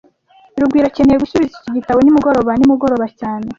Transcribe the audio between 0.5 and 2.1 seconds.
Rugwiro akeneye gusubiza iki gitabo